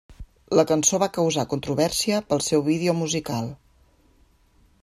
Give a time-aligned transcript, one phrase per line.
[0.59, 3.55] La cançó va causar controvèrsia pel seu vídeo musical.